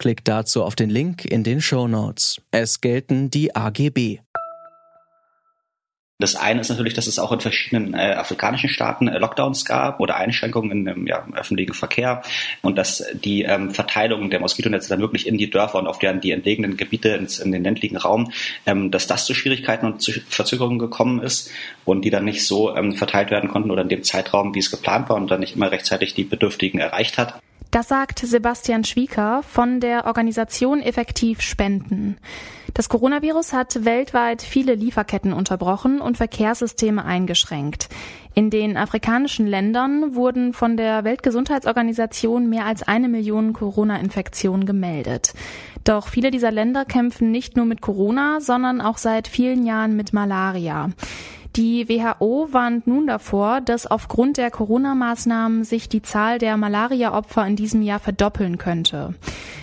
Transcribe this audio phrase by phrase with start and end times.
[0.00, 2.40] Klickt dazu auf den Link in den Show Notes.
[2.52, 4.20] Es gelten die AGB.
[6.18, 10.00] Das eine ist natürlich, dass es auch in verschiedenen äh, afrikanischen Staaten äh, Lockdowns gab
[10.00, 12.22] oder Einschränkungen im, ja, öffentlichen Verkehr
[12.62, 16.10] und dass die ähm, Verteilung der Moskitonetze dann wirklich in die Dörfer und auf die,
[16.18, 18.32] die entlegenen Gebiete ins, in den ländlichen Raum,
[18.64, 21.50] ähm, dass das zu Schwierigkeiten und zu Verzögerungen gekommen ist
[21.84, 24.70] und die dann nicht so ähm, verteilt werden konnten oder in dem Zeitraum, wie es
[24.70, 27.38] geplant war und dann nicht immer rechtzeitig die Bedürftigen erreicht hat.
[27.70, 32.16] Das sagt Sebastian Schwieker von der Organisation Effektiv Spenden.
[32.74, 37.88] Das Coronavirus hat weltweit viele Lieferketten unterbrochen und Verkehrssysteme eingeschränkt.
[38.34, 45.32] In den afrikanischen Ländern wurden von der Weltgesundheitsorganisation mehr als eine Million Corona-Infektionen gemeldet.
[45.84, 50.12] Doch viele dieser Länder kämpfen nicht nur mit Corona, sondern auch seit vielen Jahren mit
[50.12, 50.90] Malaria.
[51.56, 57.56] Die WHO warnt nun davor, dass aufgrund der Corona-Maßnahmen sich die Zahl der Malaria-Opfer in
[57.56, 59.14] diesem Jahr verdoppeln könnte.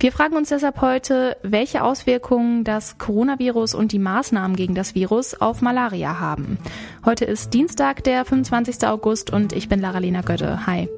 [0.00, 5.40] Wir fragen uns deshalb heute, welche Auswirkungen das Coronavirus und die Maßnahmen gegen das Virus
[5.40, 6.58] auf Malaria haben.
[7.04, 8.86] Heute ist Dienstag, der 25.
[8.86, 10.66] August und ich bin Lara-Lena Götte.
[10.66, 10.88] Hi.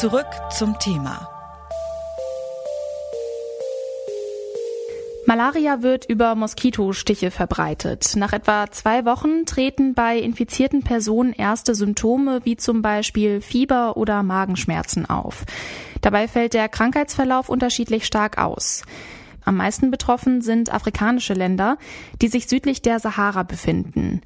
[0.00, 1.26] Zurück zum Thema.
[5.26, 8.12] Malaria wird über Moskitostiche verbreitet.
[8.14, 14.22] Nach etwa zwei Wochen treten bei infizierten Personen erste Symptome wie zum Beispiel Fieber oder
[14.22, 15.46] Magenschmerzen auf.
[16.02, 18.82] Dabei fällt der Krankheitsverlauf unterschiedlich stark aus.
[19.46, 21.78] Am meisten betroffen sind afrikanische Länder,
[22.20, 24.20] die sich südlich der Sahara befinden.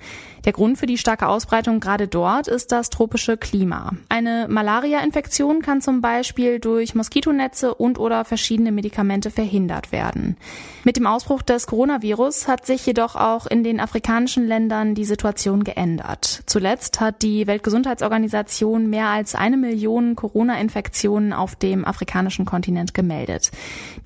[0.44, 3.92] Der Grund für die starke Ausbreitung gerade dort ist das tropische Klima.
[4.08, 10.36] Eine Malaria-Infektion kann zum Beispiel durch Moskitonetze und oder verschiedene Medikamente verhindert werden.
[10.82, 15.62] Mit dem Ausbruch des Coronavirus hat sich jedoch auch in den afrikanischen Ländern die Situation
[15.62, 16.42] geändert.
[16.46, 23.50] Zuletzt hat die Weltgesundheitsorganisation mehr als eine Million Corona-Infektionen auf dem afrikanischen Kontinent gemeldet.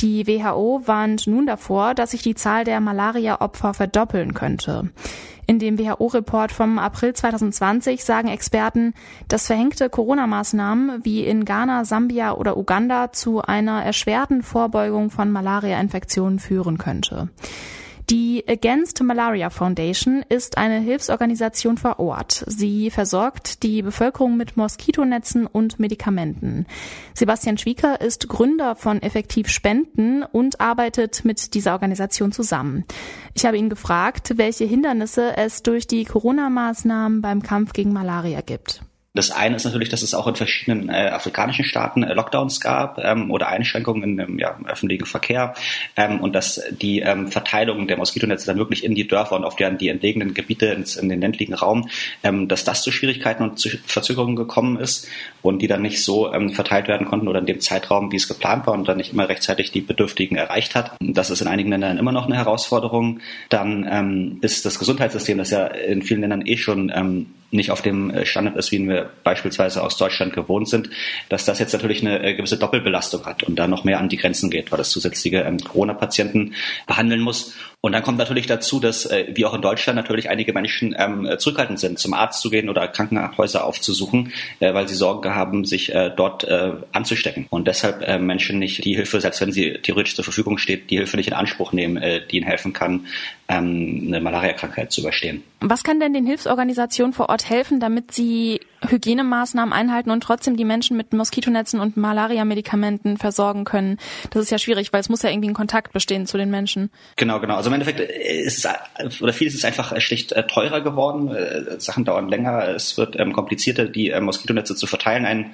[0.00, 4.90] Die WHO warnt nun davor, dass sich die Zahl der Malaria-Opfer verdoppeln könnte.
[5.46, 8.94] In dem WHO-Report vom April 2020 sagen Experten,
[9.28, 16.38] dass verhängte Corona-Maßnahmen wie in Ghana, Sambia oder Uganda zu einer erschwerten Vorbeugung von Malaria-Infektionen
[16.38, 17.28] führen könnte.
[18.10, 22.44] Die Against Malaria Foundation ist eine Hilfsorganisation vor Ort.
[22.46, 26.66] Sie versorgt die Bevölkerung mit Moskitonetzen und Medikamenten.
[27.14, 32.84] Sebastian Schwieker ist Gründer von Effektiv Spenden und arbeitet mit dieser Organisation zusammen.
[33.32, 38.82] Ich habe ihn gefragt, welche Hindernisse es durch die Corona-Maßnahmen beim Kampf gegen Malaria gibt.
[39.16, 42.98] Das eine ist natürlich, dass es auch in verschiedenen äh, afrikanischen Staaten äh, Lockdowns gab
[42.98, 45.54] ähm, oder Einschränkungen im, ja, öffentlichen Verkehr
[45.94, 49.54] ähm, und dass die ähm, Verteilung der Moskitonetze dann wirklich in die Dörfer und auf
[49.54, 51.88] die, die entlegenen Gebiete ins, in den ländlichen Raum,
[52.24, 55.06] ähm, dass das zu Schwierigkeiten und zu Verzögerungen gekommen ist
[55.42, 58.26] und die dann nicht so ähm, verteilt werden konnten oder in dem Zeitraum, wie es
[58.26, 60.96] geplant war und dann nicht immer rechtzeitig die Bedürftigen erreicht hat.
[61.00, 63.20] Das ist in einigen Ländern immer noch eine Herausforderung.
[63.48, 67.82] Dann ähm, ist das Gesundheitssystem, das ja in vielen Ländern eh schon ähm, nicht auf
[67.82, 70.90] dem äh, Standard ist, wie wir beispielsweise aus Deutschland gewohnt sind,
[71.28, 74.16] dass das jetzt natürlich eine äh, gewisse Doppelbelastung hat und da noch mehr an die
[74.16, 76.54] Grenzen geht, weil das zusätzliche ähm, Corona-Patienten
[76.86, 77.54] behandeln muss.
[77.84, 81.28] Und dann kommt natürlich dazu, dass äh, wie auch in Deutschland natürlich einige Menschen ähm,
[81.36, 85.94] zurückhaltend sind, zum Arzt zu gehen oder Krankenhäuser aufzusuchen, äh, weil sie Sorge haben, sich
[85.94, 87.46] äh, dort äh, anzustecken.
[87.50, 90.96] Und deshalb äh, Menschen nicht die Hilfe, selbst wenn sie theoretisch zur Verfügung steht, die
[90.96, 93.04] Hilfe nicht in Anspruch nehmen, äh, die ihnen helfen kann,
[93.48, 95.42] ähm, eine Malaria-Krankheit zu überstehen.
[95.60, 100.64] Was kann denn den Hilfsorganisationen vor Ort helfen, damit sie Hygienemaßnahmen einhalten und trotzdem die
[100.64, 103.98] Menschen mit Moskitonetzen und Malaria-Medikamenten versorgen können?
[104.30, 106.90] Das ist ja schwierig, weil es muss ja irgendwie ein Kontakt bestehen zu den Menschen.
[107.16, 107.56] Genau, genau.
[107.56, 111.34] Also im Endeffekt ist es, oder vieles ist einfach schlicht äh, teurer geworden.
[111.34, 112.68] Äh, Sachen dauern länger.
[112.68, 115.24] Es wird ähm, komplizierter, die äh, Moskitonetze zu verteilen.
[115.24, 115.52] Ein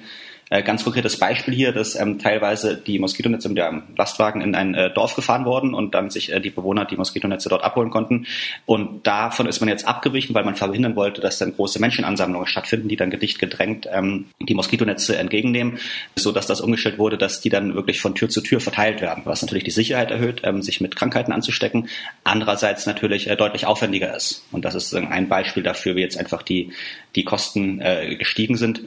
[0.51, 4.75] Äh, ganz konkretes Beispiel hier, dass ähm, teilweise die Moskitonetze mit dem Lastwagen in ein
[4.75, 8.27] äh, Dorf gefahren wurden und dann sich äh, die Bewohner die Moskitonetze dort abholen konnten.
[8.65, 12.89] Und davon ist man jetzt abgewichen, weil man verhindern wollte, dass dann große Menschenansammlungen stattfinden,
[12.89, 15.79] die dann gedicht gedrängt ähm, die Moskitonetze entgegennehmen,
[16.17, 19.21] so dass das umgestellt wurde, dass die dann wirklich von Tür zu Tür verteilt werden,
[19.23, 21.87] was natürlich die Sicherheit erhöht, ähm, sich mit Krankheiten anzustecken,
[22.25, 24.43] andererseits natürlich äh, deutlich aufwendiger ist.
[24.51, 26.73] Und das ist ein Beispiel dafür, wie jetzt einfach die,
[27.15, 28.81] die Kosten äh, gestiegen sind.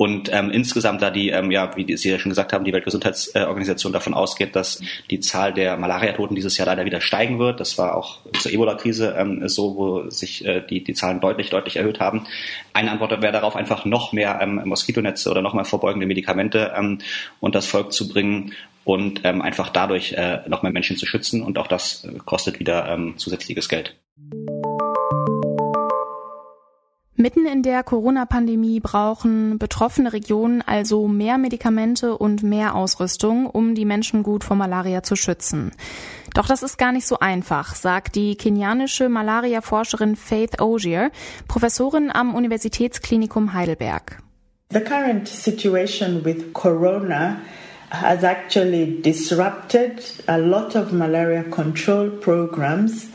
[0.00, 3.92] Und ähm, insgesamt, da die, ähm, ja, wie Sie ja schon gesagt haben, die Weltgesundheitsorganisation
[3.92, 4.80] davon ausgeht, dass
[5.10, 7.60] die Zahl der Malariatoten dieses Jahr leider wieder steigen wird.
[7.60, 11.76] Das war auch zur Ebola-Krise ähm, so, wo sich äh, die, die Zahlen deutlich, deutlich
[11.76, 12.26] erhöht haben.
[12.72, 17.00] Eine Antwort wäre darauf, einfach noch mehr ähm, Moskitonetze oder noch mehr vorbeugende Medikamente ähm,
[17.40, 18.54] und das Volk zu bringen
[18.84, 21.42] und ähm, einfach dadurch äh, noch mehr Menschen zu schützen.
[21.42, 23.96] Und auch das äh, kostet wieder ähm, zusätzliches Geld.
[27.20, 33.84] Mitten in der Corona-Pandemie brauchen betroffene Regionen also mehr Medikamente und mehr Ausrüstung, um die
[33.84, 35.72] Menschen gut vor Malaria zu schützen.
[36.32, 41.10] Doch das ist gar nicht so einfach, sagt die kenianische Malaria-Forscherin Faith Ogier,
[41.46, 44.22] Professorin am Universitätsklinikum Heidelberg.
[44.72, 47.36] The current situation with corona
[47.90, 53.08] has actually disrupted a lot of malaria control programs,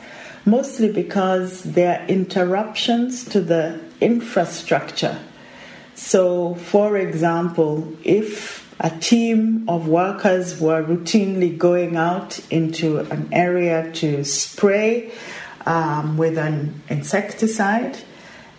[0.46, 5.20] mostly because there are interruptions to the infrastructure.
[5.96, 13.92] So, for example, if a team of workers were routinely going out into an area
[13.94, 15.12] to spray
[15.66, 17.98] um, with an insecticide,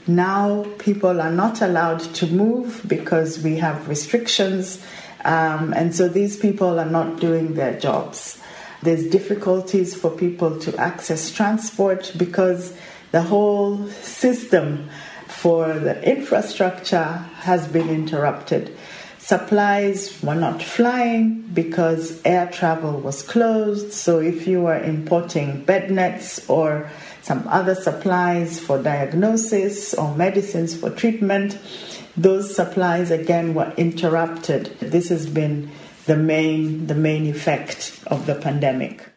[0.07, 4.83] now people are not allowed to move because we have restrictions,
[5.25, 8.41] um, and so these people are not doing their jobs.
[8.83, 12.77] There's difficulties for people to access transport because
[13.13, 14.89] the whole system
[15.29, 17.05] for the infrastructure
[17.41, 18.77] has been interrupted.
[19.19, 23.93] Supplies were not flying because air travel was closed.
[23.93, 26.89] So, if you were importing bed nets or
[27.23, 31.59] some other supplies for diagnosis or medicines for treatment,
[32.17, 34.79] those supplies again were interrupted.
[34.79, 35.73] This has been
[36.07, 39.13] the main, the main effect of the pandemic.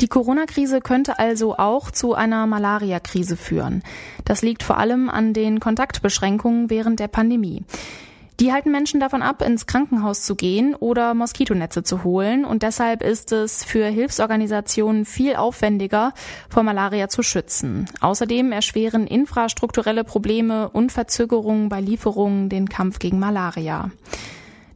[0.00, 3.82] Die Corona-Krise könnte also auch zu einer Malaria-Krise führen.
[4.26, 7.64] Das liegt vor allem an den Kontaktbeschränkungen während der Pandemie.
[8.40, 12.44] Die halten Menschen davon ab, ins Krankenhaus zu gehen oder Moskitonetze zu holen.
[12.44, 16.12] Und deshalb ist es für Hilfsorganisationen viel aufwendiger,
[16.48, 17.86] vor Malaria zu schützen.
[18.00, 23.90] Außerdem erschweren infrastrukturelle Probleme und Verzögerungen bei Lieferungen den Kampf gegen Malaria.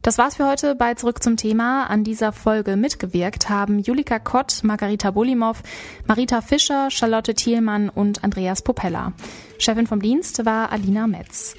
[0.01, 1.83] Das war's für heute bei Zurück zum Thema.
[1.83, 5.61] An dieser Folge mitgewirkt haben Julika Kott, Margarita Bolimov,
[6.07, 9.11] Marita Fischer, Charlotte Thielmann und Andreas Popella.
[9.57, 11.55] Chefin vom Dienst war Alina Metz.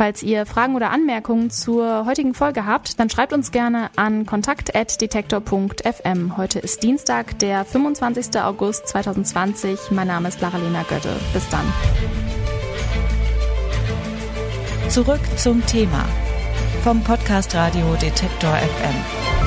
[0.00, 6.38] Falls ihr Fragen oder Anmerkungen zur heutigen Folge habt, dann schreibt uns gerne an kontakt.detektor.fm.
[6.38, 8.40] Heute ist Dienstag, der 25.
[8.40, 9.90] August 2020.
[9.90, 11.14] Mein Name ist Lara-Lena Götte.
[11.34, 11.70] Bis dann.
[14.88, 16.06] Zurück zum Thema
[16.82, 19.39] vom Podcast Radio Detektor FM.